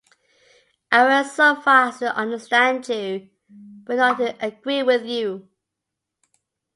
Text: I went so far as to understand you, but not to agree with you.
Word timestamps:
I 0.91 1.05
went 1.05 1.27
so 1.27 1.61
far 1.61 1.89
as 1.89 1.99
to 1.99 2.15
understand 2.15 2.89
you, 2.89 3.29
but 3.85 3.97
not 3.97 4.17
to 4.17 4.35
agree 4.43 4.81
with 4.81 5.05
you. 5.05 5.47